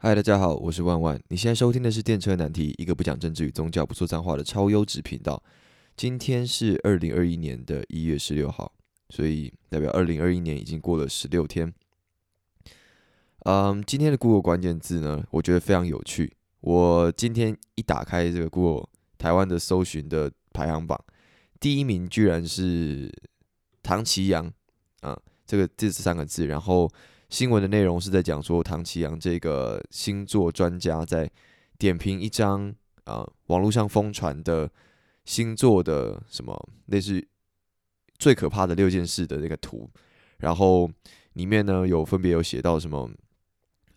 [0.00, 1.20] 嗨，大家好，我是万万。
[1.26, 5.42] 你现在收听的是电车难题，一个不讲政治与宗教、不说脏话的超优质频道。
[5.96, 8.72] 今天是二零二一年的一月十六号，
[9.10, 11.74] 所以代表二零二一年已经过了十六天。
[13.40, 16.32] 嗯，今天的 Google 关键字呢，我觉得非常有趣。
[16.60, 18.86] 我今天一打开这个 Google
[19.18, 20.96] 台湾的搜寻的排行榜，
[21.58, 23.12] 第一名居然是
[23.82, 24.48] 唐奇阳，
[25.00, 26.88] 啊，这个这三个字，然后。
[27.28, 31.30] 新闻的内容是在讲说，唐奇阳这个星座专家在
[31.78, 34.70] 点评一张啊网络上疯传的
[35.26, 37.22] 星座的什么类似
[38.18, 39.90] 最可怕的六件事的那个图，
[40.38, 40.90] 然后
[41.34, 43.10] 里面呢有分别有写到什么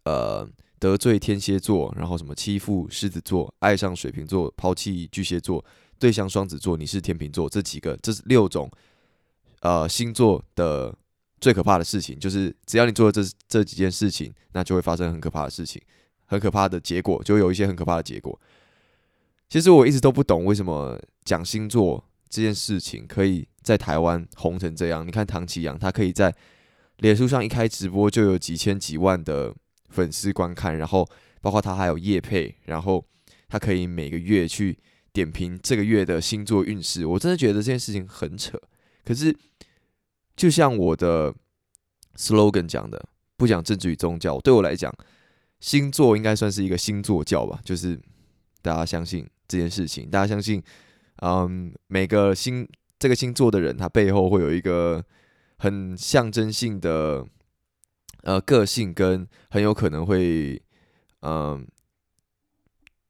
[0.03, 0.45] 呃
[0.77, 5.63] 得罪天蝎座，然后什么欺负狮子座，爱上水瓶座，抛弃巨蟹座，
[5.97, 8.69] 对象双子座，你是天秤座，这几个这六种
[9.61, 10.93] 呃星座的。
[11.41, 15.81] 最可怕的事情就是，只要你做了这这几件事情，那就会发生很可怕的事情，
[16.27, 18.39] 很可怕的结果，就有一些很可怕的结果。
[19.49, 25.05] 其实我一直都不懂为什么讲星座这件事情可以在台湾红成这样。
[25.05, 26.33] 你看唐奇阳，他可以在
[26.99, 29.51] 脸书上一开直播就有几千几万的
[29.89, 31.09] 粉丝观看，然后
[31.41, 33.03] 包括他还有业配，然后
[33.49, 34.77] 他可以每个月去
[35.11, 37.05] 点评这个月的星座运势。
[37.07, 38.61] 我真的觉得这件事情很扯，
[39.03, 39.35] 可是。
[40.35, 41.33] 就像我的
[42.15, 44.39] slogan 讲的，不讲政治与宗教。
[44.39, 44.93] 对我来讲，
[45.59, 47.99] 星座应该算是一个星座教吧，就是
[48.61, 50.61] 大家相信这件事情，大家相信，
[51.17, 55.03] 嗯，每个星这个星座的人，他背后会有一个
[55.57, 57.25] 很象征性的
[58.23, 60.61] 呃个性，跟很有可能会，
[61.21, 61.67] 嗯，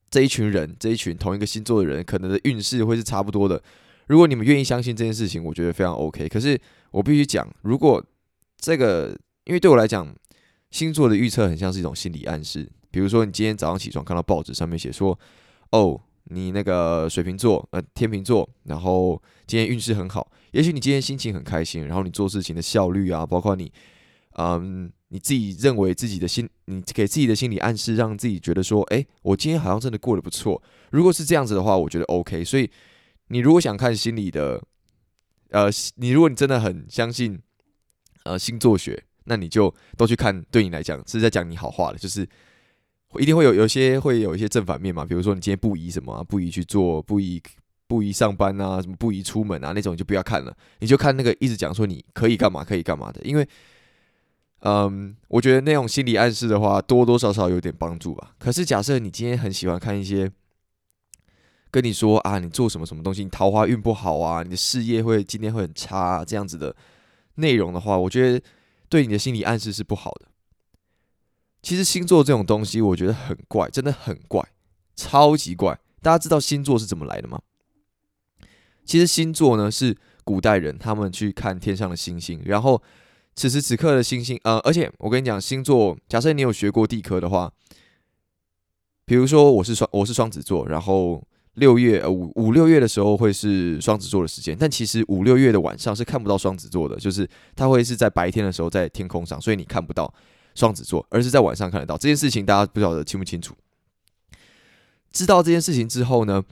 [0.09, 3.61] 这一群人，这一群同一个星座的人，可能的运势会是差不多的。
[4.11, 6.27] 如果你们愿意相信这件事情，我觉得非常 OK。
[6.27, 6.59] 可是
[6.91, 8.05] 我必须讲，如果
[8.57, 10.13] 这个，因为对我来讲，
[10.69, 12.69] 星座的预测很像是一种心理暗示。
[12.91, 15.17] 比如说，你今天早上起床看到报纸上面写说，
[15.69, 19.13] 哦，你那个水瓶座，呃，天秤座，然后
[19.47, 20.29] 今天运势很好。
[20.51, 23.71] 也许你今天心情很开心，然后你做事情的效率啊，包括你，
[24.33, 30.61] 嗯，你自己认为自己的心，你给自己的心理暗示，让自己觉得说，哎，我今天好像真的过得不错。
[30.89, 32.43] 如果是这样子的话，我觉得 OK。
[32.43, 32.69] 所以。
[33.31, 34.61] 你如果想看心理的，
[35.51, 37.39] 呃，你如果你真的很相信，
[38.25, 40.43] 呃，星座学，那你就都去看。
[40.51, 42.27] 对你来讲是在讲你好话的，就是
[43.17, 45.05] 一定会有有些会有一些正反面嘛。
[45.05, 47.41] 比如说你今天不宜什么，不宜去做，不宜
[47.87, 50.53] 不宜上班啊，什么不宜出门啊，那种就不要看了。
[50.79, 53.21] 你就看那个一直讲说你可以干嘛，可以干嘛的。
[53.23, 53.47] 因为，
[54.59, 58.35] 嗯，我觉得那种心理暗示的话，多多少少有点帮助吧。
[58.37, 60.29] 可是假设你今天很喜欢看一些。
[61.71, 66.75] 跟你说啊，你做什么什么东西，你桃花运不好啊，你的事业会今天会很差，这样子的
[67.35, 68.45] 内容的话，我觉得
[68.89, 70.27] 对你的心理暗示是不好的。
[71.61, 74.45] 其实星座这种东西，我觉得很怪，真的很怪，
[74.97, 75.79] 超级怪。
[76.01, 77.41] 大家知道星座是怎么来的吗？
[78.83, 79.95] 其实星座呢是
[80.25, 82.81] 古代人他们去看天上的星星，然后
[83.33, 87.53] 此时此刻的星星，呃，而且我跟你讲，星座，假设你有学过地科的话，
[89.05, 91.23] 比如说我是双我是双子座，然后。
[91.61, 100.11] 六月呃五五六月的时候会是双子座的时间，但其实五六月的晚上是看不到双子座的，就是它会是在白天的时候在天空上，所以你看不到
[100.55, 101.95] 双子座，而是在晚上看得到。
[101.95, 103.53] 这件事情大家不晓得清不清楚？
[105.11, 106.43] 知道这件事情之后呢，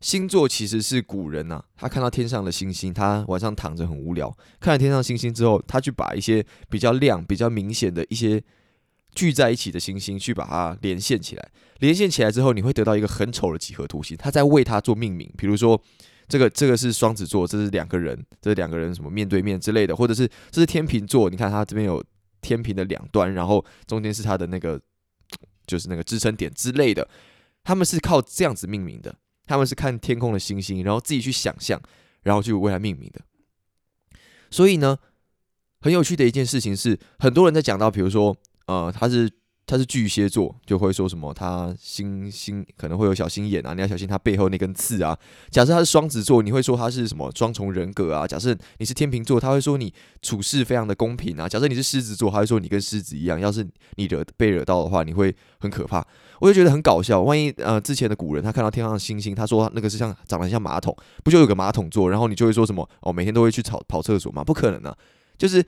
[0.00, 8.42] 星座其实是古人呐，他看到天上的星星，他晚上躺着很无聊，看了天上星星之后，他去把一些比较亮、比较明显的一些。
[9.16, 11.50] 聚在一起的星星，去把它连线起来。
[11.80, 14.16] 连线起来之后，你会得到一个很丑的几何图形。
[14.16, 15.82] 他在为它做命名，比如说
[16.28, 21.28] 这个这个是双子座，这是两个人，这是两个人什么面对面之类的，或者是这是天平座。
[21.28, 22.02] 你看它这边有
[22.40, 24.80] 天平的两端，然后中间是它的那个
[25.66, 27.08] 就是那个支撑点之类的。
[27.64, 29.14] 他们是靠这样子命名的，
[29.46, 31.80] 他们是看天空的星星，然后自己去想象，
[32.22, 33.20] 然后去为它命名的。
[34.50, 34.98] 所以呢，
[35.80, 38.36] 很有趣的一件事情是，很多人在讲到，比如说。
[38.66, 39.30] 呃，他是
[39.64, 45.16] 他是巨蟹座，就会说什么他星星可能会有小心眼啊，你要小心他背后那根刺啊。
[45.50, 48.26] 假设他是双子座，你会说他是什么双重人格啊？
[48.26, 49.92] 假设你是天秤座，他会说你
[50.22, 51.48] 处事非常的公平啊。
[51.48, 53.66] 假设你是狮子座，他会说你跟狮子一样，要是
[53.96, 56.06] 你惹被惹到的话，你会很可怕。
[56.40, 57.22] 我就觉得很搞笑。
[57.22, 62.08] 万一呃之前的古人他看到天上的星星，他说那个是像长得像马桶，不就有个马桶座？
[62.08, 64.44] 然后你就会说什么哦，每天都会去跑跑厕所吗？
[64.44, 64.96] 不可能啊，
[65.36, 65.64] 就是。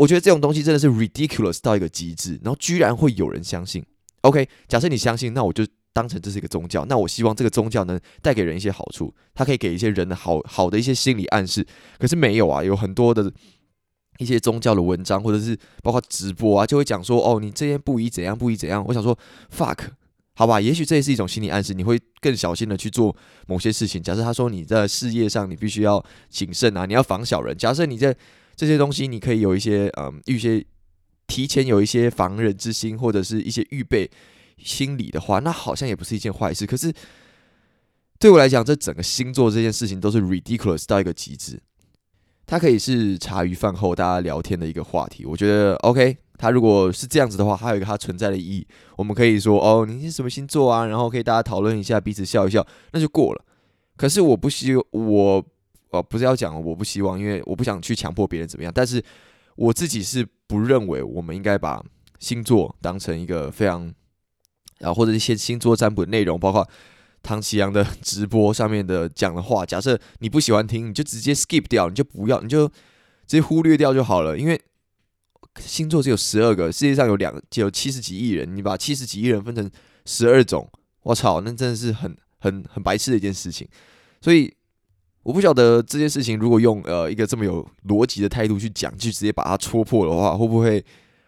[0.00, 3.84] 我觉得这种东西真的是 ridiculous 到一个极致，然后居然会有人相信。
[4.22, 6.86] OK，假设你相信，那我就当成这是一个宗教。
[6.86, 11.66] 那我希望这个宗教能带给人一些好处，它可以给一些人的好好的一些心理暗示。
[11.98, 13.30] 可是没有啊，有很多的
[14.16, 18.82] 一些宗教的文章，或者是包括直播啊，就会讲说哦，你这些不宜怎样，不宜怎样。
[18.88, 19.14] 我想说
[19.54, 19.80] ，fuck，
[20.34, 23.14] 好吧，也许这也是一种心理暗示，你会更小心的去做
[23.46, 24.02] 某些事情。
[24.02, 27.54] 假设他说你在事业上你必须要谨慎啊，你要防小人。
[27.54, 28.16] 假设你在
[28.60, 30.62] 这些东西，你可以有一些嗯预些
[31.26, 34.10] 提前有一些防人之心，或者是一些预备
[34.58, 36.66] 心理的话，那好像也不是一件坏事。
[36.66, 36.92] 可是
[38.18, 41.58] 对我来讲，这整个星座这件事情都是 ridiculous 到一个极致。
[42.44, 46.18] 它可以是茶余饭后大家聊天的一个话题，我觉得 OK。
[46.36, 48.66] 它如果是这样子的话，还有一个它存在的意义，
[48.98, 50.84] 我们可以说哦，你是什么星座啊？
[50.84, 53.42] 然后可以大家讨论一下，彼此笑一笑，那就过了。
[53.96, 55.46] 可是我不希我
[55.90, 58.72] 哦，不是要讲我不希望，因为我不想去强迫别人怎么样。
[58.74, 59.02] 但是
[59.56, 61.84] 我自己是不认为我们应该把
[62.18, 63.92] 星座当成一个非常，
[64.78, 66.68] 然后或者一些星座占卜的内容，包括。
[67.22, 72.72] 唐奇阳的 直播上面的讲的话，假设你不喜欢听，你就直接 skip 掉，你就不要，你就直
[73.26, 74.38] 接忽略掉就好了。
[74.38, 74.58] 因为
[75.58, 79.70] 星座只有十二个，世界上有两有七十几亿人，你把七十几亿人分成
[80.06, 80.66] 十二种，
[81.02, 83.68] 我操，那真的是很很很白痴的一件事情。
[84.22, 84.50] 所以
[85.30, 90.80] 我不晓得这件事情如果用呃一个这么有逻辑的态度去讲，就直接把它戳破的话，会不会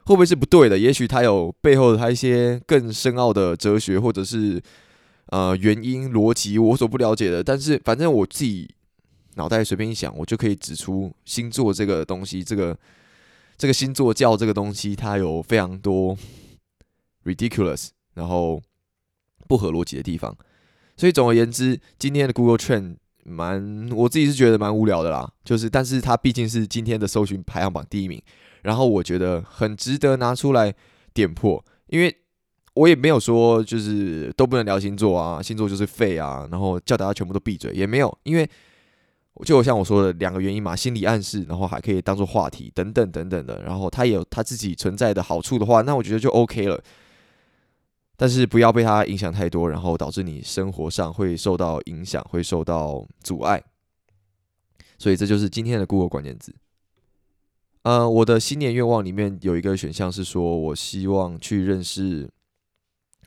[0.07, 0.77] 会不会是不对的？
[0.77, 4.61] 也许它有背后的它一些更深奥的哲学，或者是。
[5.27, 8.69] 呃，原因逻辑我所不了解的，但是反正我自己
[9.37, 12.77] 脑袋随便一想，我就可以指出星座这个东西，这个
[13.57, 16.15] 这个星座教这个东西，它有非常多
[17.25, 18.61] ridiculous，然后
[19.49, 20.37] 不合逻辑的地方。
[20.99, 25.31] 所以总而言之，今天的 Google Trend 蛮，我自己是觉得蛮无聊的啦。
[25.45, 28.23] 就是，但是它毕竟是今天的搜寻排行榜第一名，
[28.63, 30.75] 然后我觉得很值得拿出来
[31.15, 32.17] 点破，因为。
[32.75, 38.49] 我也没有说就是都不能聊星座啊，星座就是废啊，然后叫大家全部都闭嘴也没有，因为
[39.45, 46.83] 就像我说的两个原因嘛，心理暗示，然后还可以当做话题等等等等的，然后它有它自己存在的好处的话，那我觉得就 OK 了。
[48.23, 53.61] 但是不要被它影响太多，然后导致你生活上会受到影响，会受到阻碍。
[54.97, 56.55] 所以这就是今天的 Google 关键字。
[57.83, 62.31] 呃，我的新年愿望里面有一个选项是说，我希望去认识。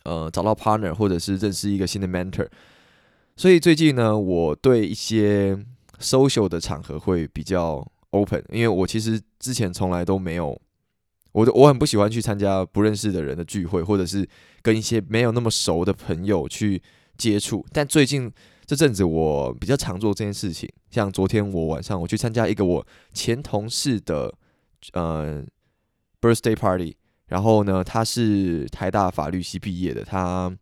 [0.04, 2.48] 呃，找到 partner 或者是认识一个新的 mentor，
[3.36, 5.58] 所以最近呢，我对一些
[6.00, 10.62] social 的场合会比较 open，因为我其实之前从来都没有，
[11.36, 14.26] 我我很不喜欢去参加不认识的人的聚会，或者是
[14.62, 16.82] 跟一些没有那么熟的朋友去
[17.18, 17.66] 接触。
[17.74, 18.32] 但最近
[18.66, 24.34] 这阵子，我比较常做这件事情，像昨天我晚上我去参加一个我前同事的
[24.94, 25.44] 呃
[26.22, 26.96] birthday party。
[27.28, 30.56] 然后呢，他是台大法律系毕业的，他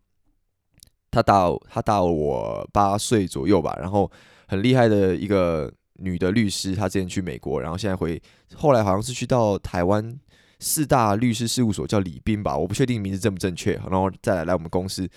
[1.10, 4.10] 他大他大我八岁左右吧，然后
[4.48, 8.20] 很厉害的一个女的律师，她之前去美国，然后现在回，
[8.54, 10.18] 后来好像是去到台湾
[10.58, 15.08] 四大律师事务所，叫李斌吧，我不确定名字正不正确，然后再来来我们公司，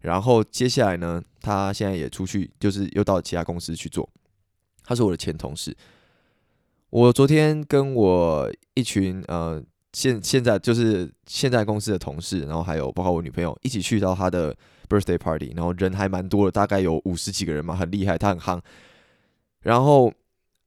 [0.00, 4.08] 然后接下来呢，他现在也出去，就是又到其他公司去做，
[4.84, 5.76] 他是我的前同事，
[6.90, 9.62] 我昨天跟我一群呃。
[9.94, 14.56] 现现在就是现在公司的同事，然后还有包括我女朋友一起去到他的
[14.88, 18.58] birthday party，然后人还蛮多的，大概有五十几个人嘛，很厉害，他很夯。
[19.60, 20.10] 然后，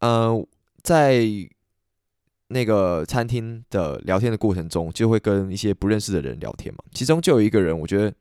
[0.01, 0.45] 嗯，
[0.83, 1.25] 在
[2.47, 6.83] 那个餐厅的聊天的过程中，就会跟一些不认识的人聊天嘛。
[6.93, 8.13] 其中就有一个人，我觉得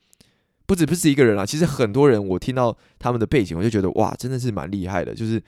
[0.67, 5.43] 不止不止一个人啊，其实很多人，我听到他们的背景，我就觉得哇，真的是蛮厉害的，就是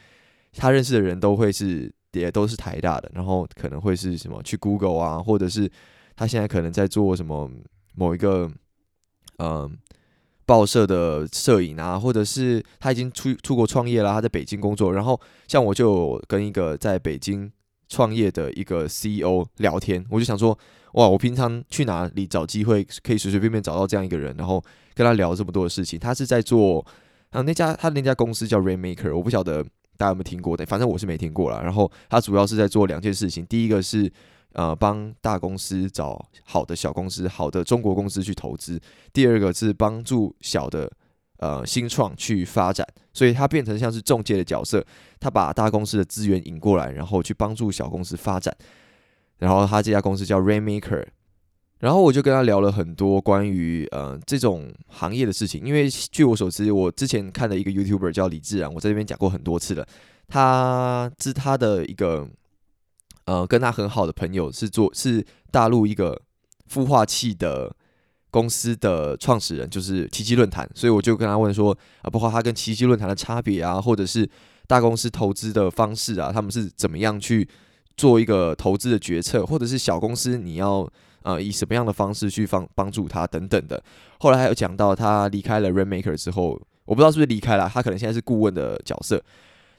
[0.52, 1.92] 他认识的人都会是。
[2.12, 5.71] 也都是台大的，然后可能会是什么去 Google 啊，或者是
[6.14, 7.50] 他现在可能在做什么
[7.95, 8.50] 某一个
[9.37, 9.76] 嗯
[10.47, 14.95] 报社的摄影啊，或者是他已经出出国创业了，他在北京工作。
[14.95, 17.52] 然后像我就跟一个在北京
[17.88, 20.59] 创业的一个 CEO 聊天，我就想说，
[20.93, 24.62] 哇，我平常去哪里找机会可以随随便便找到这样一个人，然后
[24.95, 25.99] 跟他聊这么多的事情。
[25.99, 26.85] 他是在做
[27.31, 29.64] 啊那家他那家公司叫 Rainmaker，我不晓得。
[29.99, 30.66] 大家有没有听过的？
[30.66, 31.62] 反正我是没听过了。
[31.62, 34.12] 然后他主要是在做两件事情，第一个是
[34.52, 38.76] 呃帮大公司找好的小公司、好的中国公司去投资；
[39.14, 40.93] 第二个是帮助小的
[41.38, 42.87] 呃新创去发展。
[43.12, 44.85] 所以他变成像是中介的角色，
[45.19, 48.55] 他把大公司的资源引过来，然后去帮助小公司发展。
[49.38, 51.07] 然后他这家公司叫 Rainmaker。
[51.78, 59.87] 然后我就跟他聊了很多关于呃这种行业的事情，因为据我所知，我之前看的一个 YouTuber 叫李自然，我在这边讲过很多次了。
[60.26, 62.26] 他是他的一个
[63.26, 66.21] 呃跟他很好的朋友是做是大陆一个
[66.71, 67.76] 孵化器的
[68.37, 70.69] 公司的创始人，就是奇迹论坛。
[70.75, 74.28] 所以我就跟他问说啊，包括他跟奇迹论坛的差别啊，或者是
[74.66, 77.49] 大公司投资的方式啊，他们是怎么样去
[77.97, 80.87] 做一个投资的决策，或者是小公司你要
[81.23, 83.83] 呃以什么样的方式去帮帮助他等等的。
[84.21, 89.23] 后来还有讲到他离开了 Rainmaker 之后，我不知道是不是离开了，他可能现在是顾问的角色。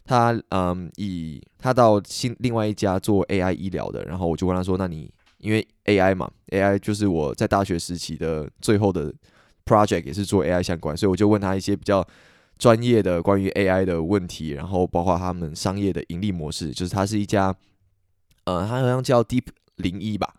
[0.09, 9.13] 他嗯，以他到新另外一家做 AI 医疗的，然后我就问他说：“那你因为 AI 嘛，AI 就是我在大学时期的最后的
[9.65, 12.05] project 也是做 AI 相关，所以我就问他一些比较
[12.57, 17.55] 专业的关于 AI 的问题，然后包括他们商业的盈利模式，就是他是一家
[18.45, 19.43] 呃，他好像叫 Deep
[19.75, 20.33] 零一吧，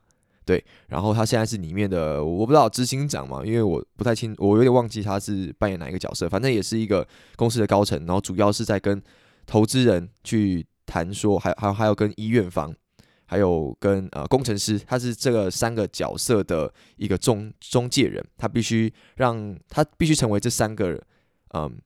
[0.44, 9.02] 对，然后他现在是里面的我不知道执行长嘛，因为我不太清，我有点忘记他是扮演哪一个角色，反正也是一个公司的高层，然后主要是在跟。
[9.50, 12.70] 投资人去谈说，还还还有跟医院方，
[13.30, 20.98] 还有跟呃工程师，他是这个三个角色的一个中中介人，他必须让他必须成为这三个
[21.52, 21.78] 嗯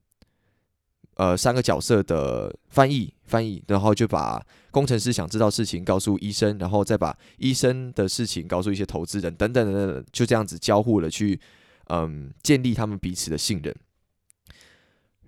[1.16, 11.40] 呃三个角色的翻译翻译，然后就把工程师想知道事情告诉医生，然后再把医生的事情告诉一些投资人等等等等，就这样子交互了去
[11.88, 13.74] 嗯建立他们彼此的信任。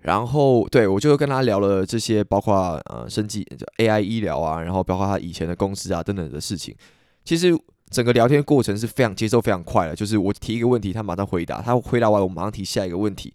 [0.05, 3.43] 然后，对我就跟他聊了这些，包括呃，生计、
[3.79, 6.75] AI 医疗啊，然后包括他以前的公司啊等等的事情。
[7.23, 7.51] 其实
[7.89, 13.33] 整个聊天过程是非常节奏非常快的，就是我提一个问题，他马上回答，他回答完，我马上提下一个问题。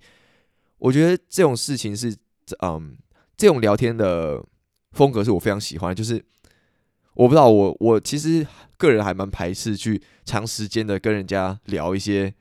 [0.79, 2.17] 我觉得这种事情是，
[2.63, 2.97] 嗯，
[3.37, 4.41] 这种聊天的
[4.93, 5.93] 风格是我非常喜欢。
[5.93, 6.25] 就是
[7.15, 8.47] 我不知道，我我其实
[8.77, 12.33] 个人还蛮排斥去长时间的跟人家聊一些，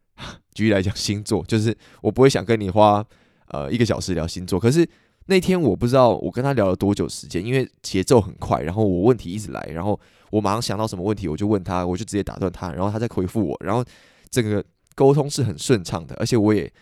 [0.54, 3.04] 举例来讲星座，就是我不会想跟你花。
[3.48, 4.88] 呃，一个小时聊星座，可是
[5.26, 9.98] 那天我不知道我跟他聊了多久时间，因为节奏很快，然后我问题一直来，然后
[10.30, 13.84] 我马上想到什么问题我就问他，我就直接打断他，然后他再回复我，然后
[14.30, 16.72] 这个沟通是很顺畅的，而且我也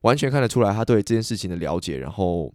[0.00, 2.52] 完全看得出来他对这件事情的了解，然后，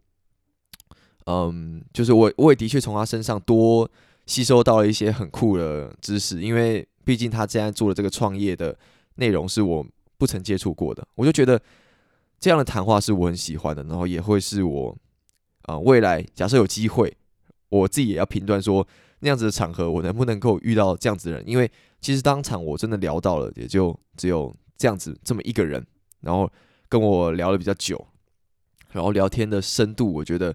[1.26, 3.90] 嗯，就是我我也的确从他身上多
[4.26, 8.78] 吸收到了一些很酷的知识，因为毕竟他现在做的这个创业的
[9.16, 9.86] 内容是我
[10.18, 11.62] 不曾接触过的，我就觉得。
[12.44, 14.94] 这样的谈话是我很喜欢的，然后也会是我
[15.62, 17.16] 啊未来假设有机会，
[17.70, 18.86] 我自己也要评断说
[19.20, 21.72] 那样子的场合我能不能够遇到这样子的人，因为
[22.02, 25.82] 其实当场我真的聊到了，也就只有这样子这么一个人，
[26.20, 26.52] 然后
[26.90, 28.06] 跟我聊了比较久，
[28.92, 30.54] 然后聊天的深度我觉得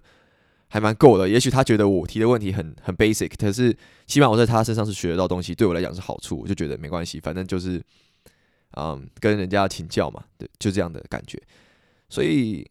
[0.67, 1.27] 还蛮够的。
[1.27, 7.83] 也许他觉得我提的问题很很 basic，可是起码我在他身上是学得到东西，对我来讲是好处，我就觉得没关系，反正就是
[8.77, 11.41] 嗯跟人家请教嘛，对，就这样的感觉。
[12.09, 12.69] 所以，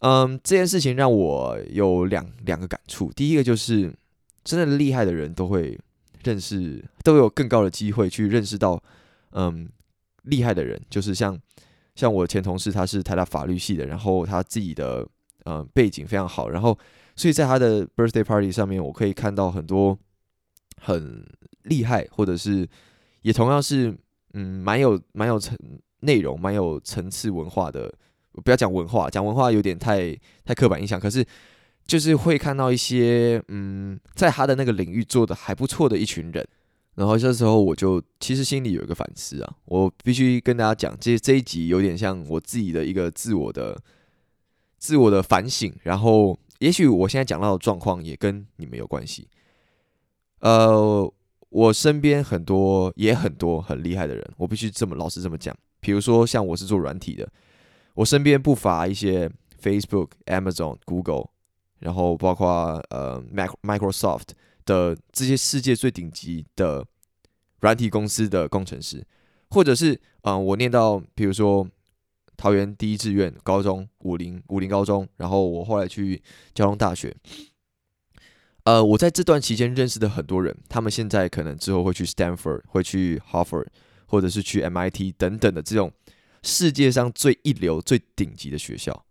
[0.00, 3.10] 嗯，这件事情让我有两两个感触。
[3.12, 3.92] 第一个就是，
[4.44, 5.76] 真的厉害的人都会
[6.22, 8.80] 认识，都有更高的机会去认识到，
[9.32, 9.68] 嗯，
[10.24, 10.80] 厉害的人。
[10.90, 11.36] 就是像
[11.94, 15.08] 像我前同事，他是台大法律系的，然后他自己的
[15.46, 16.78] 嗯背景非常好，然后
[17.16, 19.98] 所以在他的 birthday party 上面，我可以看到很多
[20.80, 21.26] 很
[21.62, 22.68] 厉害，或者是
[23.22, 23.96] 也同样是
[24.34, 25.58] 嗯蛮有蛮有层
[26.00, 27.92] 内容、蛮有层次文化的。
[28.40, 30.98] 不要讲文化，讲文化有点太太刻板印象。
[30.98, 31.24] 可是，
[31.86, 36.46] 就是会看到一些嗯，在他的那个领域做的还不错的一群人。
[36.94, 43.80] 然后这时候我就其实心里有一个反思啊，我必须跟大家讲，这这一集有点像我自己的一个自我的
[44.78, 45.72] 自我的反省。
[45.84, 49.28] 然后，也许我现在讲到的状况也跟你们有关系。
[50.40, 51.12] 呃，
[51.50, 55.56] 我身边很多也很多很厉害的人，我必须这么老实这么讲。
[55.78, 57.28] 比如说，像我是做软体的。
[57.98, 59.28] 我身边不乏一些
[59.60, 61.30] Facebook、Amazon、Google，
[61.80, 64.28] 然后包括呃 Mac、Microsoft
[64.64, 66.86] 的这些世界最顶级的
[67.58, 69.04] 软体公司的工程师，
[69.50, 71.66] 或者是嗯，我念到比如说
[72.36, 76.22] 桃园第一志愿高中武林武林高中，然后我后来去
[76.54, 77.12] 交通大学，
[78.62, 83.66] 呃，我在这段期间认识的很多人，他们现在可能之后会去 Stanford，会去 Harvard，
[84.06, 85.92] 或者是去 MIT 等等的这种。
[86.42, 89.04] 世界上最一流、最顶级的学校，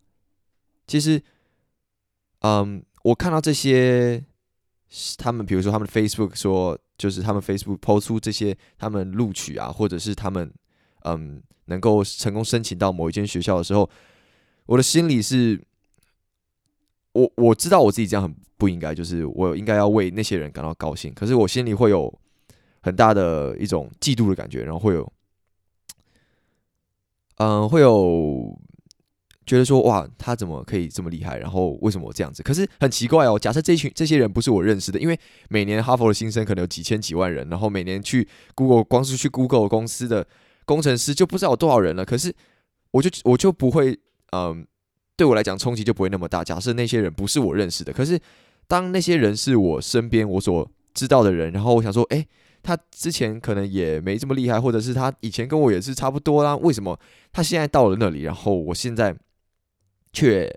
[0.88, 1.22] 其实，
[2.40, 4.24] 嗯，我看到这些，
[5.18, 10.52] 他们比如说他们 Facebook 说，就是他们 Facebook 抛出这些他们录取啊，或者是他们
[11.04, 13.90] 嗯能够成功申请到某一间学校的时候，
[14.66, 15.62] 我的心里是，
[17.12, 22.14] 我我知道我自己这样很不应该，就是我应该要为那些人感到高兴，可是我心里会有
[22.82, 25.12] 很大的一种嫉妒的感觉，然后会有。
[27.38, 28.60] 嗯，会有
[29.46, 31.38] 觉得说哇，他怎么可以这么厉害？
[31.38, 32.44] 然后为什么我这样子？
[32.44, 33.38] 可是很奇怪哦。
[33.40, 35.18] 假设这群这些人不是我认识的，因为
[35.50, 40.28] 每年哈佛的新生可能有几千几万人，然后每年去 Google 光是去 Google 公司的
[40.66, 42.04] 工程师就不知道有多少人了。
[42.04, 42.34] 可是
[42.92, 43.98] 我就我就不会，
[44.32, 44.66] 嗯，
[45.16, 46.44] 对我来讲冲击就不会那么大。
[46.44, 48.20] 假设那些人不是我认识的，可是
[48.68, 52.28] 当那些人是我身边我所知道的人，然后我想说，诶，
[52.68, 57.00] 他之前可能也没这么厉害，或者是他以前跟我也是差不多啦，为什么
[57.32, 59.16] 他现在到了那里，然后我现在
[60.12, 60.54] 却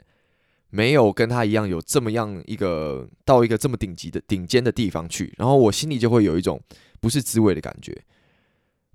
[0.70, 6.60] 没有跟他一样有这么样一个到一个这么顶级的顶尖的地方去，然后我心里就会有一种
[6.98, 7.96] 不是滋味的感觉。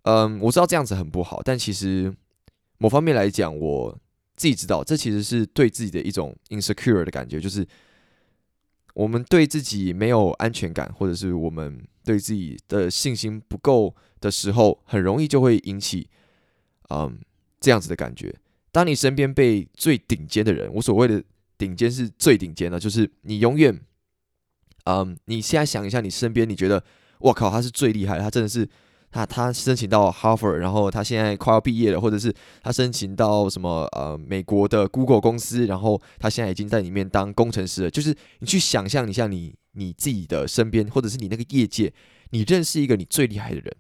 [0.02, 2.14] 嗯，我知道这样子很不好，但其实
[2.80, 3.98] 某方面来讲，我
[4.36, 7.66] 自己知道，这其实是对自己的一种 insecure 的感觉，就是
[8.96, 16.10] 我们对自己没有安全感，或者是我们对自己的信心不够的时候，很容易就会引起
[16.90, 17.20] 嗯
[17.60, 18.34] 这样子的感觉。
[18.72, 21.24] 当你身边被最顶尖的人，我所谓的
[21.58, 23.80] 顶尖是最顶尖的，就是你永远，
[24.86, 26.84] 嗯，你现在想一下，你身边你觉得，
[27.20, 28.68] 我靠，他是最厉害，他真的是。
[29.16, 37.90] 他他申请到 Harvard，然后他现在快要毕业了，或者是他申请到什么呃美国的 Google 公司，然后他现在已经在里面当工程师了。
[37.90, 41.94] 就是你去想象一下，你你自己的身边，或者是你那个业界，
[42.32, 43.74] 你认识一个你最厉害的人。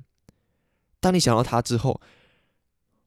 [1.01, 1.99] 当你想到他之后，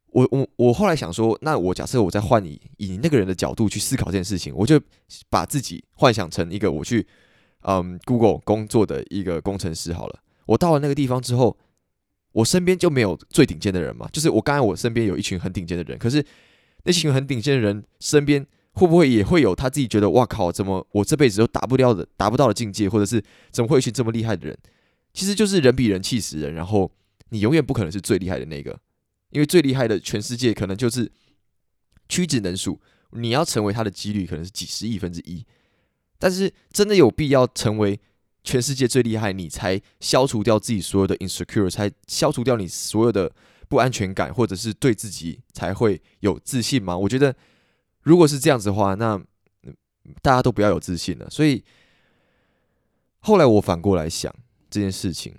[0.09, 4.79] 我我我后来想说，那我假设我再换你以那个人的角度去思考这件事情，我就
[5.31, 7.07] 把自己幻想成一个我去
[7.63, 10.21] 嗯 Google 工作的一个工程师好了。
[10.45, 11.57] 我到了那个地方之后。
[12.39, 14.09] 我身边就没有最顶尖的人嘛？
[14.13, 16.25] 就是我刚才我身边有一群很顶尖的人，可是
[16.85, 24.57] 那群很顶尖的人身边会不会也会有他自己觉得哇靠，怎么我这辈子都达不掉的、达不到的境界，或者是怎么会一群这么厉害的人？
[25.13, 26.89] 其实就是人比人气死人，然后
[27.31, 28.79] 你永远不可能是最厉害的那个，
[29.31, 31.11] 因为最厉害的全世界可能就是
[32.09, 32.81] 屈指能数，
[33.11, 35.45] 你要成为他的几率可能是几十亿分之一，
[36.21, 37.99] 但是真的有必要成为？
[38.49, 43.31] 全世界最厉害，你才消除掉自己所有的 insecure，才消除掉你所有的
[43.69, 46.97] 不安全感，或者是对自己才会有自信吗？
[46.97, 47.37] 我觉得，
[48.05, 49.23] 如果是这样子的话，那
[50.23, 51.29] 大家都不要有自信了。
[51.29, 51.63] 所以
[53.19, 54.35] 后来我反过来想
[54.71, 55.35] 这件事情，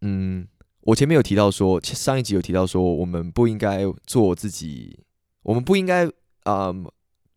[0.00, 0.48] 嗯，
[0.80, 4.98] 我前面有提到说，上一集有提到说，我们不应该做自己，
[5.42, 6.10] 我们不应该
[6.44, 6.74] 啊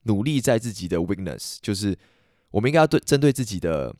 [0.03, 1.99] 努力在自己的 weakness，就是
[2.51, 3.93] 我们应该要对针对自己的。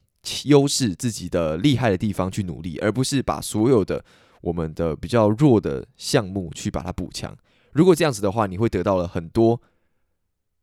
[0.46, 4.06] 优势自己的厉害的地方去努力，而不是把所有的
[4.42, 7.36] 我们的比较弱的项目去把它补强。
[7.72, 9.62] 如果这样子的话，你会得到了很多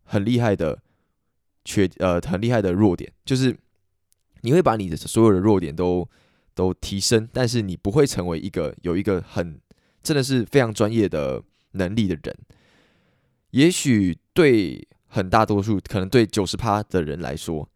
[0.05, 0.81] 很厉害的
[1.65, 3.57] 缺呃很厉害的弱点，就是
[4.43, 6.09] 你会把你的所有的弱点都
[6.55, 9.61] 都提升，但是你不会成为一个有一个很
[10.03, 11.43] 真的是非常专业的
[11.73, 12.37] 能力的人。
[13.51, 17.69] 也许对很大多数，可能对九十趴的人来说。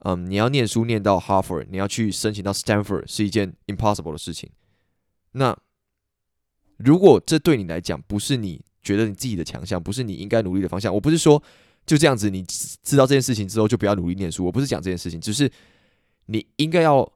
[0.00, 4.50] 嗯，你要念书念到 Harvard，你要去申请到 Stanford 是一件 impossible 的事情。
[5.32, 5.56] 那
[6.76, 11.42] 如果这对你来讲不是你觉得你自己的强项，不是你应该努力的方向，我不是说
[11.86, 14.44] 就这样子，你知道这件事情之后就不要努力念书。
[14.44, 15.50] 我不是讲这件事情，只是
[16.26, 17.10] 你应该要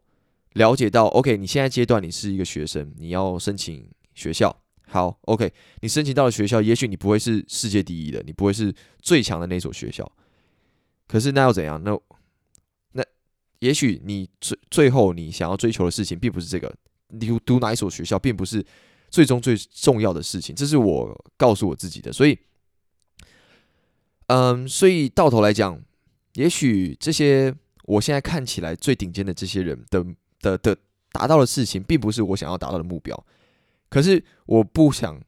[0.54, 4.56] 了解到，OK，你现在阶段你是一个学生，你要申请学校。
[4.86, 10.10] 好，OK，你申请到了学校，也许你不会是世界第一的，你不会是最强的那所学校。
[11.06, 11.80] 可是那又怎样？
[11.84, 11.96] 那
[13.60, 16.74] 也许你最最后你想要追求的事情并不是这个，
[17.08, 18.64] 你读哪一所学校并不是
[19.10, 22.12] 最终最重要的事情，这是我告诉我自己的。
[22.12, 22.38] 所以，
[24.28, 25.78] 嗯，所以到头来讲，
[26.34, 30.04] 也许这些我现在看起来最顶尖的这些人的
[30.40, 30.76] 的的
[31.12, 33.26] 达到的事情，并不是我想要达到的目标。
[33.90, 35.20] 可是我不想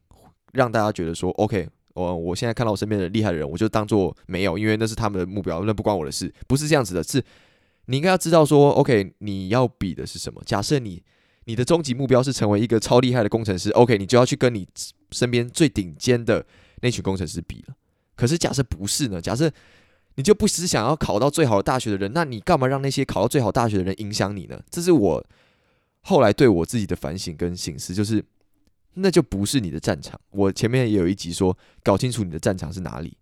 [0.53, 7.23] 让大家觉得说，OK，我我现在看到我身边的厉害的人，我就当做没有，因为那是他们的目标，那不关我的事，不是这样子的，是。
[7.87, 10.43] 你应该要知道说，OK，你要比的是什么？
[10.47, 11.03] 假设你
[11.45, 14.67] 你的终极目标是成为一个超厉害的工程师，OK，你就要去跟你
[15.11, 16.45] 身边最顶尖的
[16.81, 17.75] 那群工程师比了。
[18.15, 19.21] 可是假设不是呢？
[19.21, 19.51] 假设
[20.15, 24.63] 你就不是想要考到最好的大学的人，那你干嘛让那些考到最好大学的人影响你呢？
[24.71, 25.25] 这是我
[26.03, 28.25] 后来对我自己的反省跟醒思，就是
[28.95, 30.21] 那就不是你的战场。
[30.31, 33.17] 我前面也有一集说，搞清楚你的战场是哪里。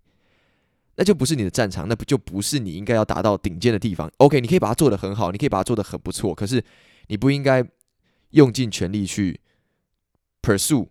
[1.01, 6.63] 那就不是你的战场，那不就不是你应该要达到顶尖的地方？OK，你可以把它做得很好，你可以把它做得很不错，可是
[7.07, 7.65] 你不应该
[8.33, 9.41] 用尽全力去
[10.43, 10.87] pursue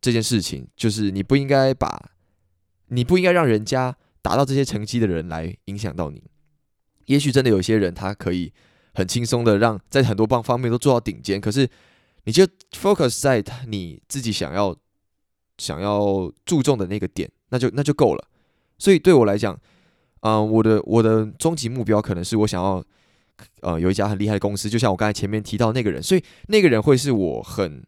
[0.00, 2.12] 这件事情，就是你不应该把，
[2.86, 6.24] 你不应该让人家达到这些成绩的人来影响到你。
[7.04, 8.50] 也许真的有些人他可以
[8.94, 11.68] 很轻松的让在很多方方面都做到顶尖，可是
[12.24, 14.74] 你就 focus 在你自己想要
[15.58, 18.28] 想要注重的那个点，那就那就够了。
[18.82, 19.56] 所以对我来讲，
[20.22, 22.84] 嗯，我的我的终极目标可能是我想要，
[23.60, 27.80] 呃，有一家很厉害的公司，就像我刚才前面提到那个人，所以那个人会是我很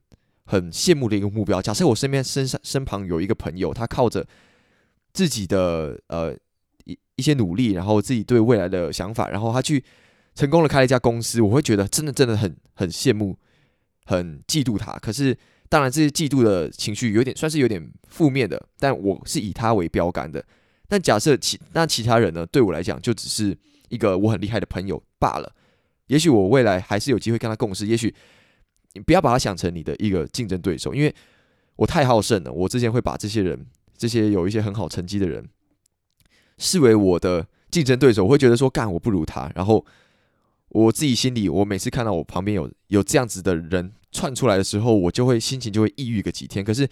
[0.44, 1.60] 很羡慕的一个目标。
[1.60, 4.24] 假设我身边身上身旁有一个朋友，他靠着
[5.12, 6.32] 自己的呃
[6.84, 9.82] 一一些努力，然后自己对未来的想法，然后他去
[10.36, 13.36] 成功的开了一家公司，我会觉得真的真的很很羡慕，
[14.04, 14.92] 很嫉妒他。
[15.00, 15.36] 可是
[15.68, 20.44] 当然这些嫉妒的情绪有点算是有点负面的，但我是以他为标杆的。
[20.94, 25.52] 但假设其那其他人呢，对我来讲就只是一个我很厉害的朋友罢了。
[26.06, 28.14] 也许我未来还是有机会跟他共事，也许
[28.92, 31.12] 你不要把他想成你的一个竞争对手，因为
[31.74, 32.52] 我太好胜了。
[32.52, 33.66] 我之前会把这些人，
[33.98, 35.48] 这些有一些很好成绩的人，
[36.58, 39.84] 视为我的竞争对手，我会觉得说干我不如他，然后。
[40.70, 46.64] 我自己心里，我每次看到我旁边有有这样子的人窜出来的时候，我就会心情就会抑郁个几天。
[46.64, 46.88] 可是，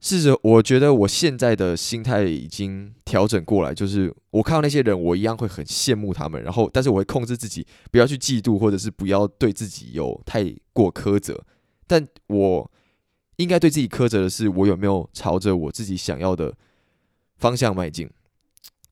[0.00, 6.42] 试着我觉得我现在的心态已经调整过来，就是我看到那些人，我一样会很羡慕他们。
[6.42, 11.44] 然后，但是我会控制自己，不要去嫉妒，或者是不要对自己有太过苛责。
[11.86, 12.70] 但我
[13.36, 16.54] 应该对自己苛责的是，我有没有朝着我自己想要的
[17.36, 18.10] 方向迈进。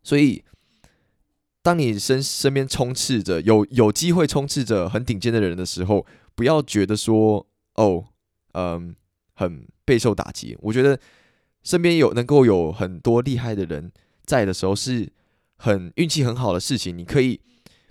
[0.03, 0.43] 所以。
[1.63, 8.05] 当你身身边充斥着有有机会充斥着很顶尖的人的时候，不要觉得说哦，
[8.53, 8.95] 嗯，
[9.37, 10.59] 很备受打击。
[10.61, 10.99] 我觉得
[11.63, 13.93] 身边有能够有很多厉害的人
[14.25, 15.09] 在的时候，是
[15.57, 16.99] 很运气很好的事情。
[16.99, 17.41] 你可以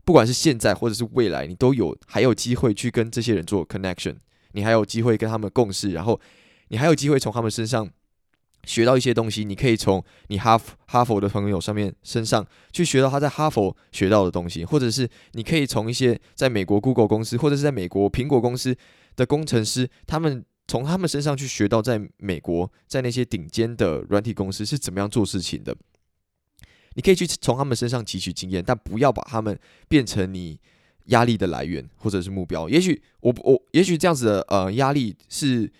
[0.03, 4.17] 不管是现在或者是未来，你都有还有机会去跟这些人做 connection，
[4.51, 6.19] 你还有机会跟他们共事，然后
[6.67, 7.89] 你还有机会从他们身上。
[8.67, 18.75] 学到一些东西，你可以从你哈哈佛的朋友上面身上去学到他在哈佛学到的东西，或者是你可以从一些在美国 Google 公司或者是在美国苹果公司
[19.15, 25.75] 的工程师，他们从他们身上去学到在美国在那些顶尖的软体公司是怎么样做事情的。
[26.95, 30.59] 你可以去从他们身上汲取经验，但不要把他们变成你
[31.05, 32.69] 压力的来源或者是目标。
[32.69, 35.71] 也许我我也许这样子的呃压力是。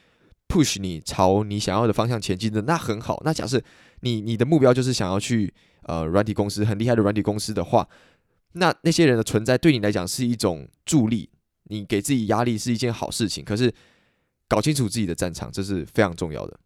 [0.47, 3.19] push 你朝你想要的方向前进的那很好。
[3.25, 3.59] 那假设
[4.01, 7.89] 你你的目标就是想要去呃软体公司很厉害的软体公司的话，
[8.53, 11.27] 那那些人的存在对你来讲是一种助力，
[11.63, 13.43] 你给自己压力是一件好事情。
[13.43, 13.73] 可是
[14.47, 16.59] 搞清楚自己的战场，这是非常重要的。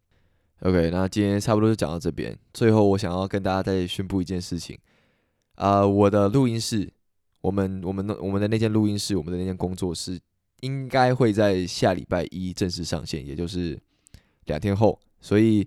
[0.60, 2.38] OK，那今天差不多就讲到这边。
[2.52, 4.78] 最后我想要跟大家再宣布一件事情
[5.54, 6.92] 啊，我的录音室，
[7.40, 10.20] 我们我们的我们的那间录音室，我们的那间工作室。
[10.62, 13.80] 应该会在下礼拜一正式上线，也就是
[14.44, 15.00] 两天后。
[15.18, 15.66] 所以，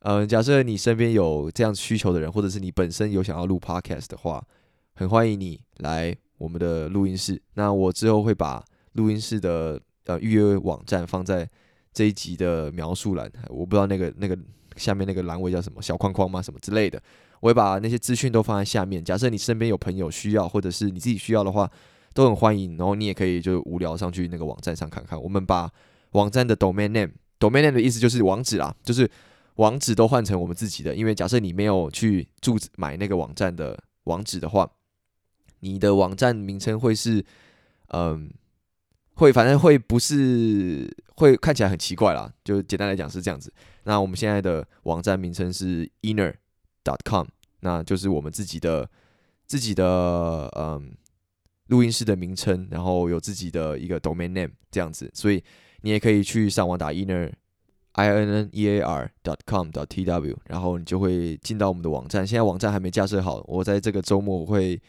[0.00, 4.44] 嗯，假设你身边有这样需求的人，或者是你本身有想要录 podcast 的话，
[4.96, 7.40] 很欢迎你来我们的录音室。
[7.54, 11.48] 那我之后会把录音室的呃预约网站放在
[11.94, 14.36] 这一集的描述栏，我不知道那个那个
[14.76, 16.42] 下面那个栏位叫什么小框框吗？
[16.42, 17.00] 什么之类的，
[17.40, 19.02] 我会把那些资讯都放在下面。
[19.02, 21.70] 假设你身边有朋友需要，或者是你自己需要的话。
[22.14, 25.22] 都很欢迎，然后你也可以就无聊上去那个网站上看看。
[25.22, 25.70] 我们把
[26.12, 29.08] 网站的 domain name，domain name 的意思就是网址啦，就是
[29.56, 30.96] 网址都换成我们自己的。
[30.96, 34.68] 因为假设你没有去注买那个网站的网址的话，
[35.60, 37.24] 你的网站名称会是，
[37.88, 38.28] 嗯，
[39.18, 42.32] 会反正会不是会看起来很奇怪啦。
[42.42, 43.52] 就简单来讲是这样子。
[43.84, 46.34] 那我们现在的网站名称是 inner
[46.82, 47.26] dot com，
[47.60, 48.88] 那就是我们自己的
[49.46, 50.94] 自己的嗯。
[51.68, 55.44] 录音室的名称，然后有自己的一个 domain name 这样子，所以
[55.82, 57.30] 你也可以去上网打 inner
[57.92, 62.26] i n n e a r dot com dot t w，然后你就会进到我们的网站。
[62.26, 64.80] 现在网站还没架设好，我在这个周末我会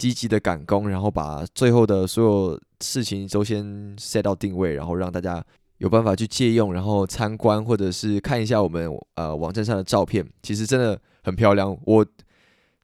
[0.00, 3.62] 积极的赶工，然后把最后的所有事情都先
[3.98, 5.44] set 到定位，然后让大家
[5.78, 11.78] 有办法去借用，然后参观或者是看一下我们呃网站上的照片，其实真的很漂亮。
[11.84, 12.04] 我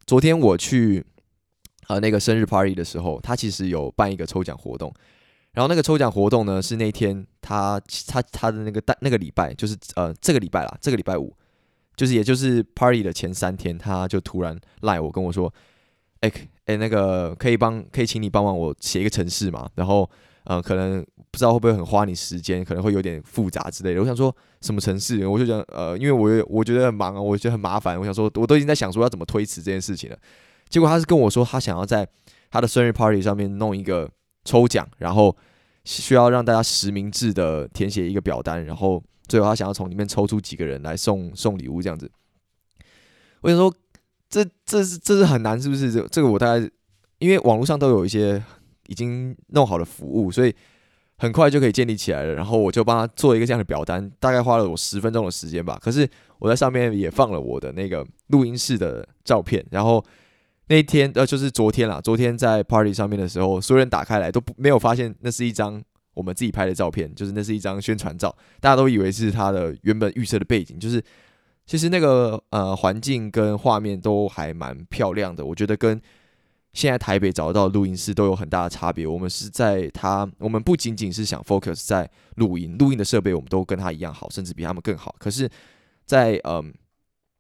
[0.07, 1.05] 昨天我去。
[1.89, 4.93] 呃，那个生日 party 的时候，他其实有办一个抽奖活动，
[5.53, 11.33] 然后那个抽奖活动呢是那天他他他的那个大那个礼拜，就是呃这个礼拜啦，这个礼拜五，
[11.95, 15.55] 就是也就是 party 的前三天，他就突然赖我跟我说，
[16.23, 16.33] 哎
[16.67, 20.09] 哎那个可以帮可以请你帮忙我写一个程式嘛，然后
[20.45, 24.01] 呃可能不知道会不会很花你时间，可能会有点复杂之类的。
[24.01, 30.19] 我想说什么程式，我就讲呃因为我我觉得很忙啊，我觉得很麻烦，我想说我都已经在想说要怎么推迟这件事情了。
[30.69, 32.07] 结果他是跟我说，他想要在
[32.51, 34.11] 他的生日 party 上面弄一个
[34.45, 35.37] 抽奖，然后
[35.85, 42.11] 需要让大家实名制的填写一个表单，然后最后他想要从里面抽出几个人来送送礼物这样子。
[43.43, 43.73] 我想说，
[44.29, 45.93] 这这是这是很难，是不是？
[45.93, 46.71] 这这个我大概
[47.19, 48.43] 因为网络上都有一些
[48.89, 50.55] 已经弄好的服务，所以
[51.19, 52.35] 很快就可以建立起来了。
[52.35, 55.79] 然后我就帮他做一个这样的表单，大概花了我十分钟的时间吧。
[55.83, 56.09] 可是
[56.39, 60.05] 我在上面也放了我的那个录音室的照片，然后。
[60.69, 62.01] 那一天，呃，就是昨天啦。
[62.01, 65.81] 昨天在 party 上面的时候，所有人打开来都不没有发现那是一张
[66.13, 70.77] 我们自己拍的照片，就是那是一张宣传照，大家都以为是他的原本预设的背景。
[70.77, 71.01] 就是
[71.67, 76.01] 其实那个呃环境跟画面都还蛮漂亮的，我觉得跟
[76.73, 79.07] 现在台北找得到录音室都有很大的差别。
[79.07, 85.15] 我们是在他，我们不仅仅是想 focus 在录音，录音的设备我们都跟他一样好，甚至比他们更好。
[85.19, 85.51] 可是，
[86.05, 86.73] 在嗯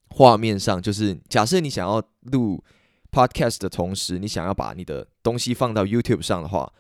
[0.09, 2.65] 画面上，就是假设你想要录
[3.13, 6.73] podcast 的同时，你想要把你的东西放到 YouTube 上的话，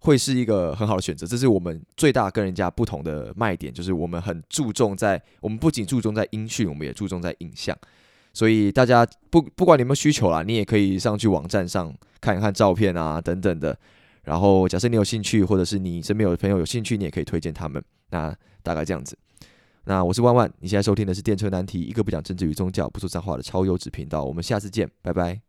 [0.00, 1.26] 会是一个很好的选择。
[1.26, 7.76] 这是我们最大跟人家不同的卖点，就是我们很注重在，我们不仅注重在音讯，我们也注重在影像。
[8.32, 13.76] 所以大家不不管你有没有需求啦，你也可以上去网站上看一看照片啊等等的。
[14.22, 17.82] 然后假设你有兴趣，或者是你身边有朋友有兴趣，你也可以推荐他们。
[18.10, 19.18] 那大概这样子。
[19.84, 24.22] 那我是万万，你现在收听的是电车难题，一个不讲政治与宗教、不说脏话的超优质频道。
[24.22, 25.47] 我们下次见，拜拜。